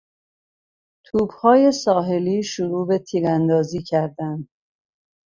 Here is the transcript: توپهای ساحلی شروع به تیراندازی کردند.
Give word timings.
توپهای 1.03 1.71
ساحلی 1.71 2.43
شروع 2.43 2.87
به 2.87 2.99
تیراندازی 2.99 3.83
کردند. 3.83 4.49